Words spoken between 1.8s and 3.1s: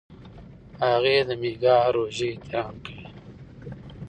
روژې احترام کوي.